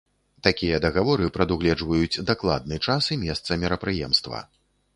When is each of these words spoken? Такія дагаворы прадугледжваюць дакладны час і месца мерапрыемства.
Такія 0.45 0.77
дагаворы 0.85 1.27
прадугледжваюць 1.35 2.21
дакладны 2.31 2.81
час 2.89 3.13
і 3.17 3.21
месца 3.27 3.61
мерапрыемства. 3.65 4.45